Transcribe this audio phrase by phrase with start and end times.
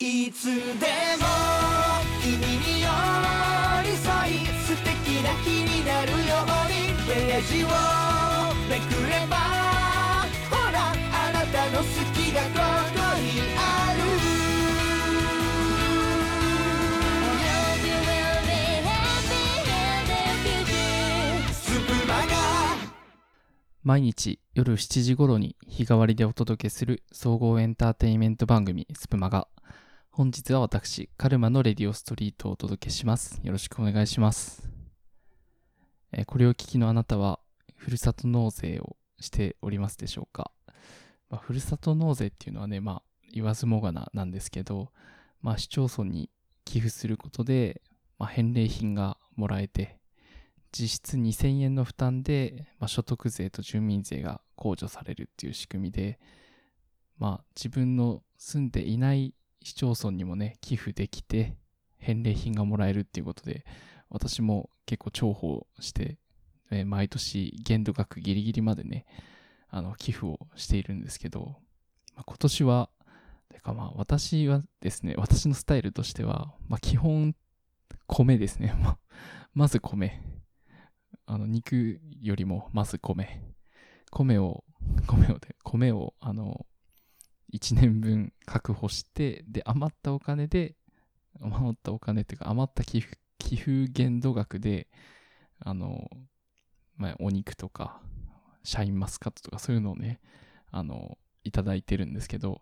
[0.00, 0.56] いつでも
[2.20, 2.88] 君に寄
[3.84, 7.68] り添い素敵な日になるようにページを
[8.68, 9.36] めくれば
[10.50, 12.48] ほらあなたの好きがこ
[12.92, 14.00] こにある
[23.84, 29.46] 毎日夜7時頃に日替わりでお届けする総合エンターテインメント番組スプマガ。
[30.16, 33.40] 本日は私カルマのレディオストリートをお届けします。
[33.42, 34.70] よろしくお願いします。
[36.12, 37.40] えこれを聞きのあなたは
[37.74, 40.52] ふるさと納税をしておりますでしょうか、
[41.30, 44.92] まあ、ふるさと納税っていうのはねまあ言わずもがななんですけど
[45.42, 46.30] まあ市町村に
[46.64, 47.82] 寄付することで、
[48.16, 49.98] まあ、返礼品がもらえて
[50.70, 56.20] 実質2000円の負担で、まあ、所得税と住民税が控除されるっていう仕組みで、
[57.18, 59.34] まあ、自分の住んでいない
[59.64, 61.56] 市町村にもね、寄付できて、
[61.96, 63.64] 返礼品がもらえるっていうことで、
[64.10, 66.18] 私も結構重宝して、
[66.70, 69.06] えー毎年限度額ギリギリまでね、
[69.70, 71.56] あの、寄付をしているんですけど、
[72.14, 72.90] まあ、今年は、
[73.48, 77.34] てかまあ、私はですね、私のスタイルとしては、まあ、基本、
[78.06, 78.74] 米ですね。
[79.54, 80.20] まず米。
[81.24, 83.40] あの、肉よりもまず米。
[84.10, 84.62] 米を、
[85.06, 86.66] 米をで、米を、あの、
[87.54, 90.74] 1年分確保して、で、余ったお金で、
[91.40, 94.88] 余ったお金っていうか、余った寄付、寄付限度額で、
[95.60, 96.10] あの、
[96.96, 98.02] まあ、お肉とか、
[98.64, 100.20] シャインマスカットとかそういうのをね、
[100.72, 102.60] あの、いただいてるんですけど、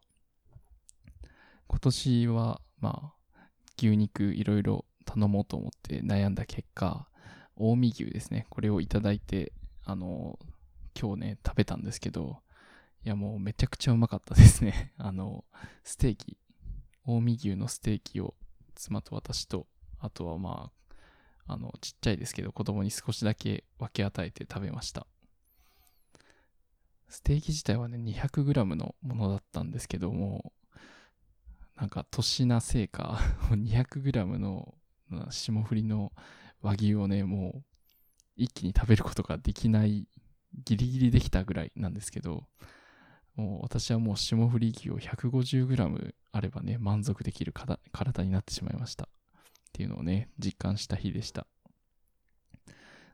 [1.69, 3.49] 今年は、まあ、
[3.79, 7.09] 牛肉いろいろ頼もうと思って悩んだ結果、
[7.57, 8.47] 近江牛ですね。
[8.51, 9.55] これをいただいて、
[9.85, 10.39] あの、
[11.01, 12.42] 今日ね、食べたんですけど、
[13.05, 14.93] いやもうめちゃくちゃうまかったですね。
[14.99, 15.45] あの、
[15.83, 16.39] ステーキ、
[17.05, 18.35] 近江牛のステーキを
[18.77, 19.67] 妻と私と、
[19.99, 20.71] あとはま
[21.47, 25.09] あ、あの、ちっちゃいですけど子供に少しだけ分け与えて食べました。
[27.09, 30.53] ステーキ自体はね、200g のものだったんですけども、
[31.75, 33.19] なんか年なせいか、
[33.51, 34.79] 200g の
[35.31, 36.13] 霜降りの
[36.61, 37.65] 和牛をね、もう
[38.37, 40.07] 一気に食べることができない、
[40.65, 42.47] ギリギリできたぐらいなんですけど、
[43.37, 47.53] もう私はもう霜降り牛を 150g あればね、満足できる
[47.93, 49.05] 体になってしまいました。
[49.05, 49.09] っ
[49.73, 51.47] ていうのをね、実感した日でした。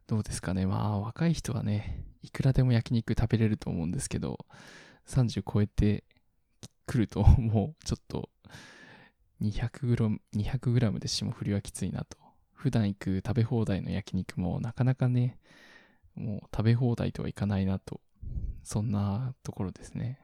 [0.08, 0.66] どうですかね。
[0.66, 4.38] まあ、若い人はね、いくらでも焼肉食べれると思うんですけど、
[5.06, 6.04] 30超えて
[6.86, 8.30] くると、 もうちょっと
[9.40, 12.18] 200g, 200g で霜降りはきついなと。
[12.52, 15.38] 普段行く食べ放題の焼肉もなかなかね、
[16.16, 18.00] もう食べ放題とはいかないなと。
[18.62, 20.20] そんなところですね。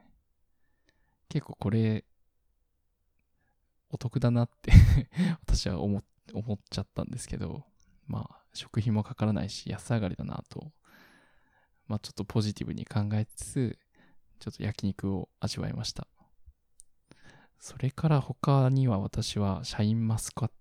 [1.29, 2.05] 結構これ、
[3.89, 4.71] お得だなって
[5.45, 7.63] 私は思っちゃったんですけど、
[8.07, 10.71] まあ、食費もかからないし、安上がりだなと、
[11.87, 13.79] まあ、ちょっとポジティブに考えつつ、
[14.39, 16.07] ちょっと焼肉を味わいました。
[17.59, 20.51] それから他には私はシャインマスカッ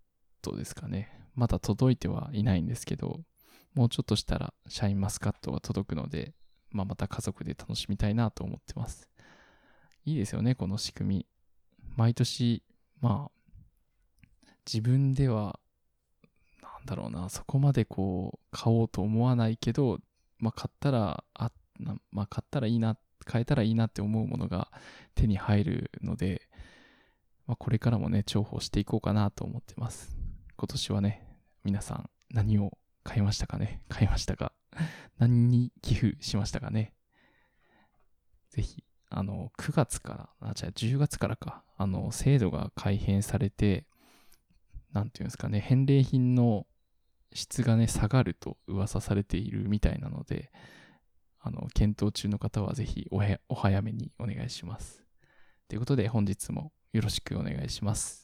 [0.42, 1.10] トですかね。
[1.34, 3.20] まだ届いてはいないんですけど、
[3.74, 6.34] もうちょっとしたらシャインマスカットが届くので、
[6.74, 9.08] まあ、また家族で楽しみたいなと思ってます。
[10.04, 11.26] いいですよね、この仕組み。
[11.96, 12.62] 毎年、
[13.00, 15.58] まあ、自分では、
[16.60, 20.00] なんだろうな、そこまでこう、買おうと思わないけど、
[20.38, 21.52] まあ、買ったら、あ、
[22.10, 24.70] まあ、買ったらいいな、買えたらいいなって思うものが
[25.14, 26.42] 手に入るので、
[27.46, 30.16] まあ、これからもね、重宝していこうかなと思ってます。
[30.56, 31.26] 今年はね、
[31.62, 33.82] 皆さん何を買いましたかね？
[33.88, 34.52] 買いましたか？
[35.18, 36.92] 何に寄付しましたかね
[38.50, 43.86] ぜひ、あの、9月から、あ、じゃあ10月からか、あの、制度が改変されて、
[44.92, 46.66] なんていうんですかね、返礼品の
[47.32, 50.52] 質がね、下がると噂されているみたいなので、
[51.40, 55.04] あの、検討中の方はぜひおお早めにお願いします。
[55.68, 58.23] ということで、本日もよろしくお願いします。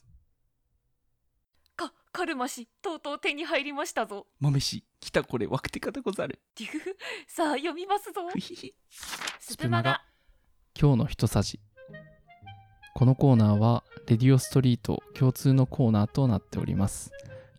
[2.11, 4.27] かカルマ氏とうとう手に入りましたぞ。
[4.39, 6.39] 豆氏、来たこれ、ワクテカでござる。
[6.57, 6.97] デュフ
[7.27, 8.21] さあ読みますぞ。
[9.39, 10.01] スプマガ
[10.79, 11.59] 今日の一さじ。
[12.93, 17.11] このコーナーはレディオストリート共通のコーナーとなっております。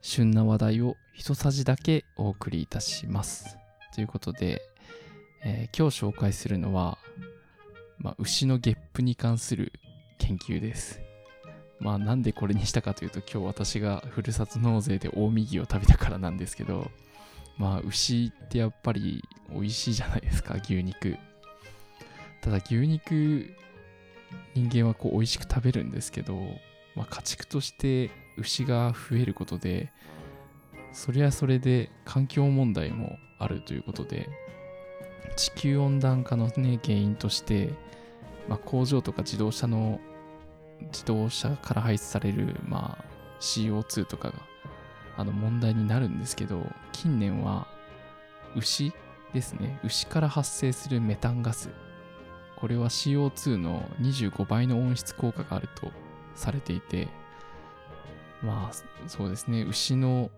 [0.03, 3.57] 旬な話題を一さじだけお送りいたします。
[3.95, 4.63] ということで、
[5.45, 6.99] えー今日紹介するのは、
[7.99, 9.73] まあ、牛のゲップに関する
[10.19, 11.01] 研究です
[11.83, 16.91] まあなんでこれにしたかというと今日私がふるさと納税で近江牛を食べたからなんですけど
[17.59, 21.17] まあ牛ってやっぱり美味しいじゃないですか牛肉。
[22.41, 23.55] ただ牛肉
[24.55, 26.35] 人間はこう美味しく食べるんですけど
[26.95, 29.93] まあ、家畜として牛が増えることで
[30.93, 34.29] それはそれで環境問題もあるということで
[35.37, 37.71] 地球温暖化の、ね、原因として、
[38.49, 40.01] まあ、工場とか自動車の
[40.93, 43.05] 自動車から排出される、まあ、
[43.41, 44.35] CO2 とかが
[45.17, 47.67] あの問題になるんですけど近年は
[48.57, 48.93] 牛
[49.33, 49.81] ですね。
[49.83, 51.71] 牛から発生するメタンガス。
[52.57, 55.91] これは CO2 の25倍の温室効果があると
[56.35, 57.09] されていて
[58.43, 59.63] まあそうですね。
[59.63, 60.31] 牛の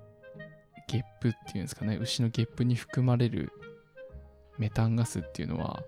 [0.88, 1.97] ゲップっていうんですかね。
[1.97, 3.52] 牛のゲップに含まれる
[4.58, 5.82] メタンガスっていうのは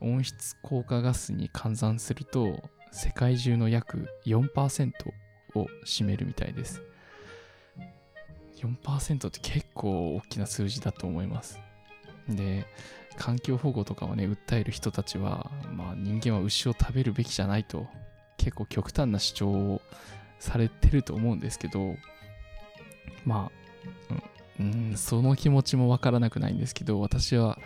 [0.00, 2.62] 温室効果ガスに換算すると
[2.92, 4.92] 世界中の約4%
[5.54, 6.82] を占めるみたいです。
[8.58, 11.58] 4%って結構大きな数字だと思います。
[12.28, 12.66] で
[13.16, 17.86] 環境保護とかをね訴える人たちは、まあ、人間は牛を食べるべきじゃないと
[18.36, 19.82] 結構極端な主張を
[20.38, 21.96] されてると思うんですけど
[23.24, 23.50] ま
[24.10, 24.14] あ、
[24.60, 27.58] うん、うんその気持ちもわからなくないんですけど私は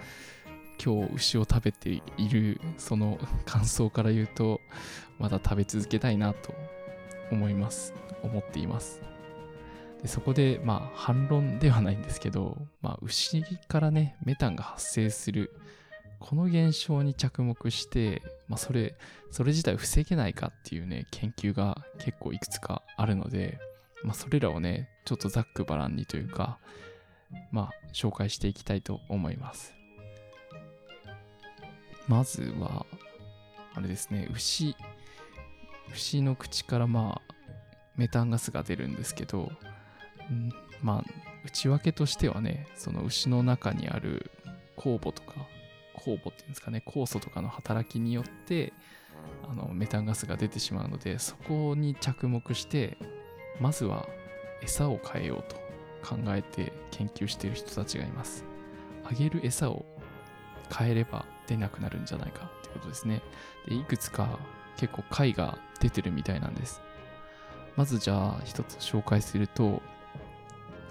[0.82, 4.60] 今日牛を食べているその感想から言うと
[5.18, 6.54] まだ食べ続けたいなと
[7.30, 7.94] 思います。
[8.22, 9.02] 思っています。
[10.02, 15.52] でそこでまあ反論ではないんですけど、まあ、牛からねメタンが発生する
[16.18, 18.94] この現象に着目して、まあ、それ
[19.30, 23.58] それ自体防げないかっていうね研究が結構いくつかあるので、
[24.02, 26.58] まあ、それらをねちょっとざっくばらんにというか
[27.50, 29.74] まあ紹介していきたいと思います。
[32.06, 32.86] まずは
[33.76, 34.74] あれですね牛
[35.92, 37.34] 牛の口からまあ
[37.96, 39.52] メタンガスが出るんですけど
[40.32, 40.50] ん
[40.82, 41.10] まあ
[41.44, 44.30] 内訳としてはねその牛の中にある
[44.76, 45.34] 酵母とか
[45.94, 48.72] 酵母っていうんですかね酵素とかの働きによって
[49.48, 52.96] あのメタンガスが出てしまうのでそこに着目して
[53.60, 54.08] まずは
[54.62, 55.56] 餌を変えようと
[56.06, 58.44] 考えて研究している人たちがいます。
[59.04, 59.86] あげる餌を
[60.74, 63.22] 変えれば出なくなるんじゃないかってことですね。
[63.66, 64.38] でいくつか
[64.76, 66.80] 結構貝が出てるみたいなんです。
[67.76, 69.82] まずじゃあ一つ紹介すると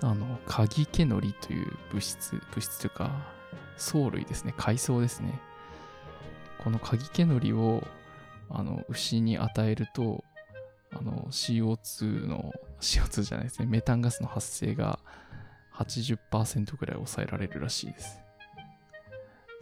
[0.02, 3.12] あのカギケノリという物質物質というか
[3.78, 4.54] 藻類ですね。
[4.58, 5.40] 海藻ですね。
[6.64, 7.84] このカギケノリを
[8.50, 10.24] あの牛に与えると
[10.94, 13.66] あの CO2 の CO2 じゃないですね。
[13.66, 15.00] メタンガスの発生が
[15.74, 18.25] 80%ぐらい抑えられるらしいです。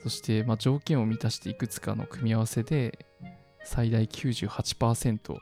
[0.04, 3.06] そして、まあ、条件を満たしていくつかの組み合わせで
[3.64, 5.38] 最大98%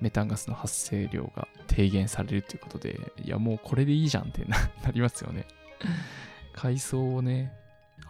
[0.00, 4.56] メタンガスの発生量が低減されるということでいやもうこれでいいじゃんってな
[4.92, 5.46] りますよね。
[6.52, 7.52] 海藻をね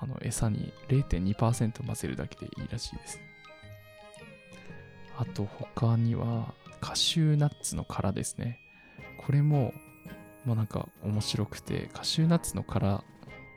[0.01, 3.21] あの餌に0.2%混ぜるだけでいいらしいです。
[5.19, 8.59] あと他にはカシューナッツの殻ですね。
[9.19, 9.75] これも
[10.47, 13.05] もうなんか面白くてカシューナッツの殻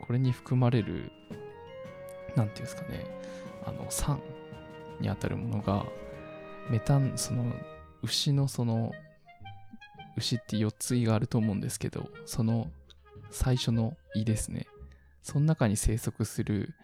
[0.02, 1.14] これに含まれる
[2.36, 3.06] なんていうんですかね。
[3.66, 4.20] あの酸
[5.00, 5.86] にあたるものが
[6.70, 7.46] メタンその
[8.02, 8.92] 牛のその
[10.18, 12.70] 牛って4つ胃があると思うんですけどその
[13.32, 14.68] 最初の胃ですね。
[15.22, 16.76] その中に生息する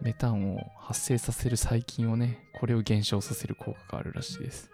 [0.00, 4.70] メタンを発生させる細菌をねこれを減少させる効果があるらしいです。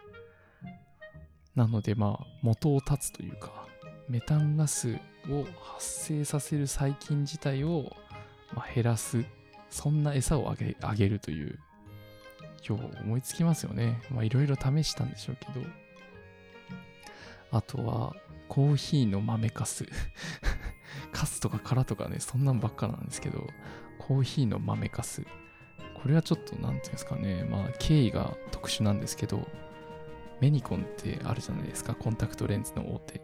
[1.54, 3.66] なのでまあ元を断つというか
[4.08, 4.98] メタンガス
[5.30, 7.90] を発生させる細菌自体を、
[8.54, 9.24] ま、減らす
[9.74, 11.58] そんな餌をあげあげるという
[12.66, 14.00] 今日思いつきますよね。
[14.08, 15.66] まあいろいろ試したんでしょうけど。
[17.50, 18.14] あとは
[18.48, 19.84] コーヒーの豆かす。
[21.12, 23.48] カスとか殻とかねそんなんばっかなんですけど。
[23.98, 25.26] コーヒーの豆かす。
[26.00, 27.42] これはちょっと何ていうんですかね。
[27.42, 29.48] まあ経緯が特殊なんですけど。
[30.40, 31.96] メニコンってあるじゃないですか。
[31.96, 33.20] コンタクトレンズの大手。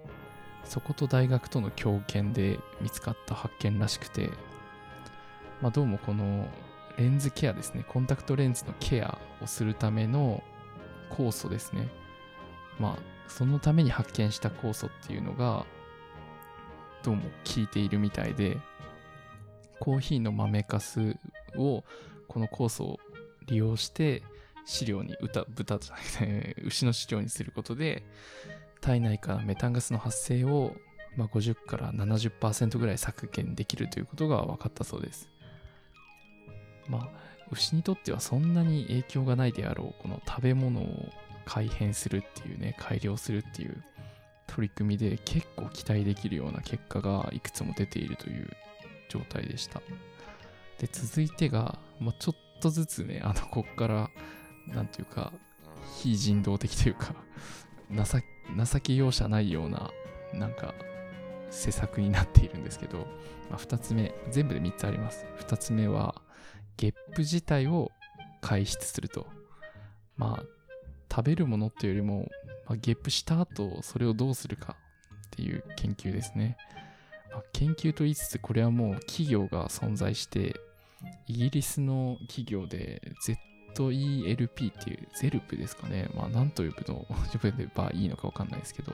[0.64, 4.30] そこと大学との共研で見つかった発見らしくて。
[5.60, 6.48] まあどうもこの
[6.96, 7.84] レンズケアですね。
[7.86, 10.42] コンタクトレンズのケアをするための
[11.10, 11.88] 酵素ですね。
[12.78, 15.66] まあそのために発見した酵素っていうのが
[17.02, 17.28] どうも効
[17.62, 18.58] いているみたいで
[19.80, 21.16] コーヒーの豆かす
[21.56, 21.84] を
[22.26, 23.00] この酵素を
[23.46, 24.22] 利用して
[24.64, 28.02] 飼料に豚豚じゃなくて牛の飼料にすることで
[28.80, 30.74] 体内からメタンガスの発生を、
[31.16, 35.28] まあ、50から70%ぐらい削減できるということが分かったそうです。
[36.90, 37.08] まあ
[37.52, 41.08] 牛にとってはそんなに影響がないであろうこの食べ物を
[41.44, 43.82] 改変するっていうね改良するっていう
[44.46, 48.50] 取り組みで結構期待できるような結果がいくつも出ているという
[49.08, 49.80] 状態でした。
[50.78, 54.10] で続いてが、まあ、ちょっとずつねあのこっから
[54.66, 55.32] なんていうか
[56.00, 57.14] 非人道的というか
[57.90, 58.04] 情
[58.64, 59.90] 情け容赦ないような
[60.32, 60.74] なんか
[61.50, 62.98] 施策になっているんですけど、
[63.50, 65.24] まあ、2つ目全部で3つあります。
[65.40, 66.14] 2つ目は
[66.80, 67.90] ゲップ自体を
[68.40, 69.26] 排出すると。
[70.16, 70.44] まあ
[71.14, 72.28] 食べるものっていうよりも、
[72.66, 74.76] まあ、ゲップした後それをどうするか
[75.26, 76.56] っていう研究ですね、
[77.32, 80.56] まあ研究と言いつつこれはもう企業が存在して
[81.26, 83.02] イギリスの企業で
[83.76, 86.08] ZELP っていうゼルプですかね。
[86.14, 88.92] まあ何と呼ぶの呼べばいいのかわかんないですけど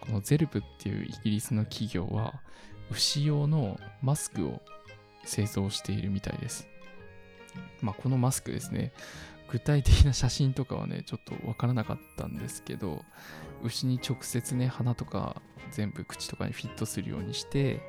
[0.00, 2.34] このゼルプっていうイギリスの企業は
[2.90, 4.60] 牛用のマスクを
[5.24, 6.68] 製造しているみたいです。
[7.80, 8.92] まあこのマスクですね。
[9.48, 13.04] 具体的な写真とかはねちょっとわからなかったんですけど
[13.62, 17.80] 牛に直接ね鼻とか全部口とかにフィットするようにして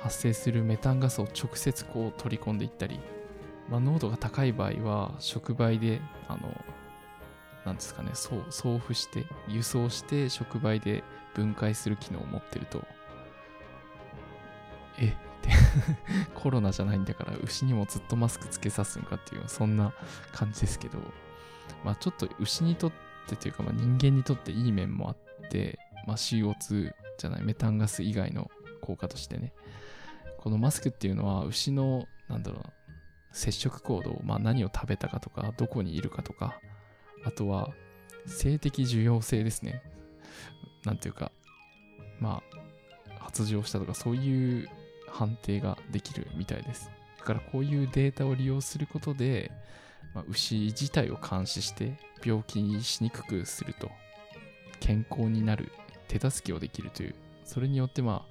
[0.00, 3.00] 発生するメタンガスを直接こう取り込んでいったり、
[3.68, 6.64] まあ、濃度が高い場合は触媒であの
[7.66, 11.02] なんですかねそう送付して輸送して触媒で
[11.34, 12.82] 分解する機能を持ってると。
[15.00, 15.14] え
[16.34, 19.92] コロナじゃないんだから牛にもずっとマスクつけさすんかっていうそんな
[20.32, 20.98] 感じですけど
[21.84, 22.92] まあちょっと牛にとっ
[23.26, 29.52] てというかまあ人間にとっていい面もあって、まあ、CO2 じゃないメタンガス以外の効果としてね。
[30.38, 32.72] このマスクっていうのは牛のなんだろうな
[33.32, 36.60] 接触行動、まあ、何を食べたかとかどこにいるかとか
[37.24, 37.70] あとは
[38.26, 39.82] 性的重要性ですね。
[40.84, 41.32] なんていうか
[42.20, 42.42] ま
[43.10, 44.68] あ発情したとかそういう
[45.12, 46.90] 判定ができるみたいです。
[47.18, 49.50] だからこういうデータを利用することで、
[50.14, 53.90] まあ、牛自体を監視して病気にしにくくすると
[54.80, 55.70] 健康になる
[56.06, 58.26] 手助けをできるというそれによってま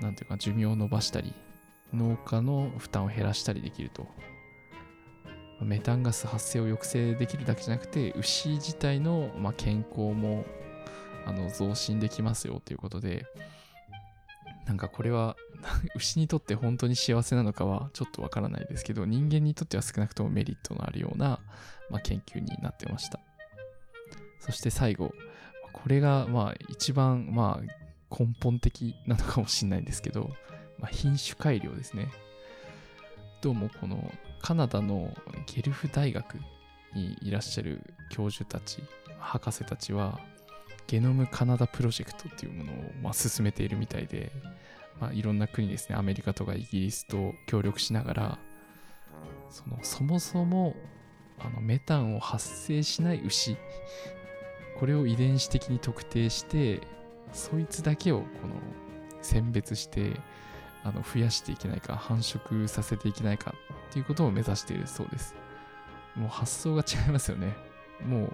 [0.00, 1.32] あなんていうか寿命を伸ばしたり
[1.94, 4.06] 農家の負担を減らしたりできると。
[5.60, 10.44] メタンガス発生を抑制できるだけじゃなくて牛自体の、ま、健康も
[11.26, 13.24] あの増進できますよということで
[14.66, 15.36] なんかこれは
[15.94, 21.40] 牛にとって本当に幸せなのかはちょっとわからないですけど人間にとっては少なくともメリットのあるような、
[21.90, 23.20] まあ、研究になってました。
[24.40, 25.14] そして最後
[25.72, 30.30] これがまあ一番まあ根本的なのかもしれないんですけど、
[30.78, 32.10] まあ、品種改良ですね。
[33.40, 35.14] どうもこのカナダの
[35.46, 36.38] ゲルフ大学
[36.94, 38.82] にいらっしゃる教授たち
[39.18, 40.20] 博士たちは
[40.86, 44.32] ゲノムカナダプロジェクトっていうものをまあ進めているみたいで、
[45.00, 45.96] まあ、いろんな国ですね。
[45.96, 48.38] アメリカとかイギリスと協力しながら
[49.50, 50.74] そのそもそも
[51.38, 53.56] あのメタンを発生しない牛
[54.78, 56.80] これを遺伝子的に特定して
[57.32, 58.54] そいつだけをこの
[59.22, 60.12] 選別して
[60.84, 63.54] あの増やしていけないか繁殖させていけないか
[63.90, 65.34] っていうことを目指しているそうです。
[66.14, 67.54] もう発想が違いますよね。
[68.06, 68.32] もう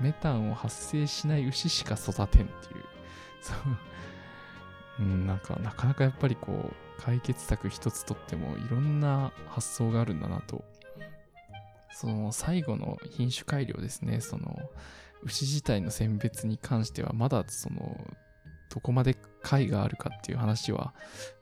[0.00, 2.48] メタンを発生しない牛しか育てんっていう。
[3.40, 3.56] そう。
[5.00, 10.64] うんなんかなかなかやっぱりこう解決策一つとってもいろんな発想があるんだなと。
[11.94, 14.20] その最後の品種改良ですね。
[14.20, 14.58] その
[15.22, 17.96] 牛自体の選別に関してはまだその
[18.72, 20.94] どこまで解があるかっていう話は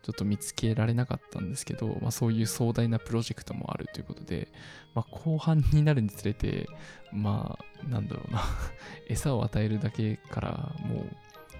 [0.03, 4.49] ちょっと見つけられなかったんですけど、まあ、そういう壮大なプロジェクトもあるということで、
[4.95, 6.69] まあ、後半になるにつれて
[7.13, 8.43] まあなんだろうな
[9.09, 11.17] 餌を与えるだけからもう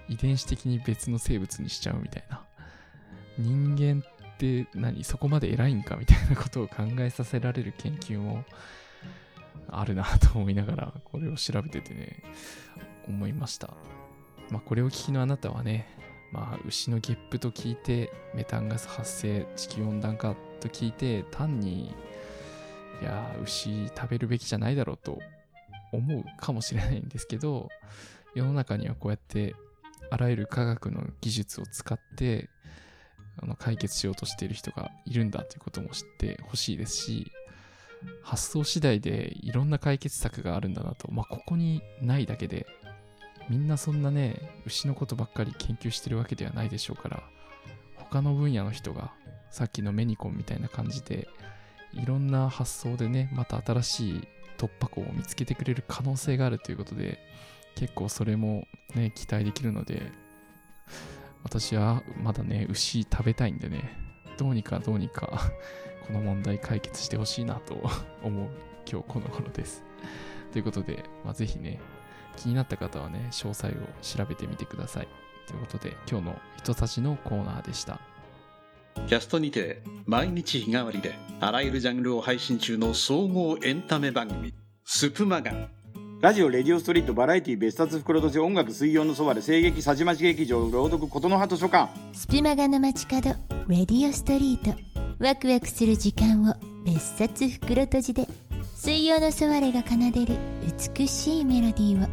[0.09, 2.45] 遺伝子的に別の生物にしちゃうみたいな。
[3.37, 8.43] 人間って何そこまで偉いんかみたいなことを考えさせられる研究も
[9.69, 12.21] あるなと思いながらこれを調べててね
[13.07, 13.73] 思いました。
[14.49, 15.87] まあこれを聞きのあなたはね
[16.31, 21.93] まあ牛のゲップと聞いてメタンガス発生地球温暖化と聞いて単に
[23.01, 25.19] いや牛食べるべきじゃないだろうと
[25.91, 27.69] 思うかもしれないんですけど
[28.35, 29.55] 世の中にはこうやって
[30.09, 32.49] あらゆる科学の技術を使って
[33.41, 37.31] あの解決しようとしている人がいるんだということも知ってほしいですし
[38.23, 42.65] 発想次第でいろんな解決策があるんだなと、まあ、ここにないだけで
[43.51, 47.21] みんなそんなね牛のことばっかり研究してるわけではないでしょうから
[47.97, 49.11] 他の分野の人が
[49.49, 51.27] さっきのメニコンみたいな感じで
[51.91, 54.27] いろんな発想でねまた新しい
[54.57, 57.19] 突破口を見つけてくれる可能性があるということで
[57.75, 60.13] 結構それもね期待できるので
[61.43, 63.97] 私はまだね牛食べたいんでね
[64.37, 65.51] どうにかどうにか
[66.07, 67.75] この問題解決してほしいなと
[68.23, 68.49] 思う
[68.89, 69.83] 今日この頃です。
[70.53, 71.79] ということで、まあ、ぜひね
[72.37, 73.71] 気になった方はね詳細を
[74.01, 75.07] 調べてみてください。
[75.47, 77.99] ということで今日の人差しのコーナーでした。
[79.07, 85.53] キャストにて毎日日替わりであらゆるジャンルを配信中の総合エンタメ番組「スプマガ」
[86.21, 91.91] ラジオ、レディオストリート、バラエティ、別冊袋とじ、音楽、水曜のそばで、声劇、さじまち劇場、朗読、琴の葉図書館。
[92.13, 93.29] スピマガの街角
[93.67, 94.79] レディオストリート。
[95.17, 96.53] ワクワクする時間を
[96.85, 98.27] 別冊袋閉じで。
[98.75, 100.35] 水曜のソワレが奏でる
[100.95, 102.07] 美しいメロディーを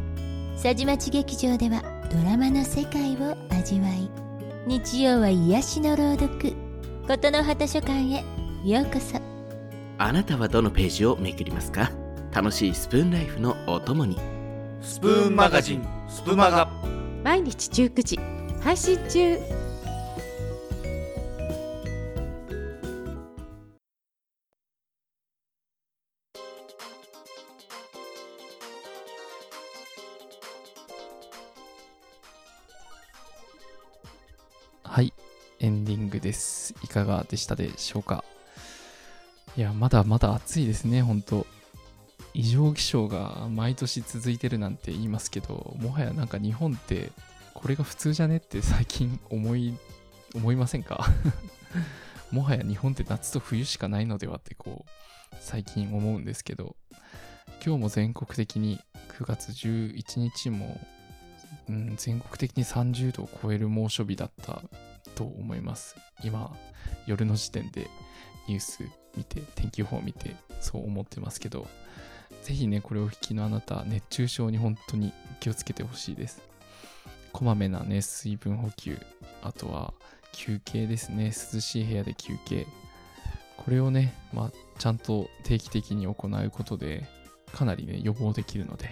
[0.61, 4.09] さじまち劇場ではドラマの世界を味わい
[4.67, 6.53] 日曜は癒しの朗読
[7.07, 8.25] 琴の葉図書館へ
[8.65, 9.21] ようこそ。
[9.97, 11.89] あなたはどのページをめくりますか？
[12.33, 14.17] 楽しいスプーンライフのお供に。
[14.81, 16.69] スプーンマガジンスプマガ。
[17.23, 18.19] 毎日19時
[18.61, 19.39] 配信中
[36.89, 38.23] かがでしたでしょうか？
[39.57, 41.47] いや、まだまだ暑いですね、ほんと。
[42.33, 47.11] 異常気象が毎年続いてるなんて言いますけど、もはやなんか日本って
[47.53, 49.75] これが普通じゃねって最近思い、
[50.35, 51.07] 思いませんか？
[52.31, 56.75] もはや日本って夏と冬しかないのではってこう、最近思うんですけど、
[57.65, 58.79] 今日も全国的に
[59.17, 60.79] 9月11日も
[61.67, 64.61] うん、全国的に30度を超える猛暑日だった
[65.15, 65.95] と思います。
[66.23, 66.55] 今、
[67.05, 67.89] 夜の時点で
[68.47, 68.83] ニュース
[69.15, 71.67] 見て、天気予報見て、そう思ってますけど、
[72.43, 76.41] ぜひね、これをお聞きのあなた、熱中症に本当に気をつけてほしいです。
[77.31, 78.97] こまめなね、水分補給、
[79.43, 79.93] あとは
[80.31, 82.67] 休憩ですね、涼しい部屋で休憩。
[83.57, 87.05] これをね、まあ、ちゃんと定期的に行うことで、
[87.53, 88.89] かなりね、予防できるので、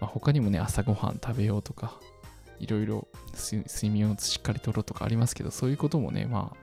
[0.00, 2.00] まあ、他にもね、朝ごはん食べようとか、
[2.62, 6.56] いろいろ睡眠をしっかりとろうとかありますけど、そういうこともね、まあ、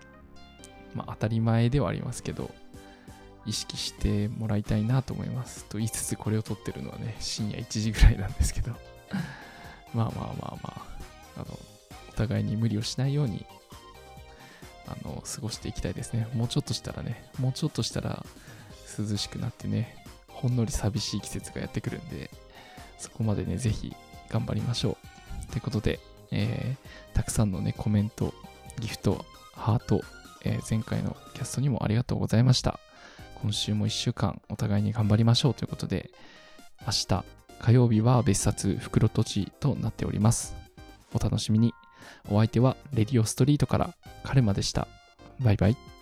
[0.96, 2.50] まあ、当たり前ではありますけど、
[3.46, 5.66] 意識してもらいたいなと思います。
[5.66, 8.72] と言いつつ、これを撮ってるのはね、深夜1時ぐらいなんですけど、
[9.94, 10.86] まあまあまあまあ、
[11.36, 11.60] あの、
[12.10, 13.46] お互いに無理をしないように、
[14.88, 16.30] あの、過ごしていきたいですね。
[16.34, 18.26] もうちょっとしたらね、もうちょっとしたら
[18.98, 22.32] 涼しくなってね、ほんのり寂しい季節がやってくるんで、
[22.98, 23.94] そこまでね、ぜひ
[24.30, 24.92] 頑張りましょ。
[24.92, 24.99] う
[25.70, 26.00] ことで、
[26.32, 28.34] えーたくさんのね、コメント、
[28.80, 30.02] ギフト、ハート、
[30.46, 32.80] えー前回のキャストにもありがとうございました。
[33.42, 36.10] 今週も1週間お互いに頑張りましょうということで、
[36.82, 37.24] 明日
[37.60, 40.56] 火曜日は別冊袋とじとなっております。
[41.14, 41.74] お楽しみに。
[42.30, 44.88] お相手はレディオストリートからカルマでした。
[45.40, 45.99] バイバイ。